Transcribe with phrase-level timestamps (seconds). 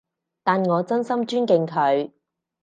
[0.43, 2.11] 但我真心尊敬佢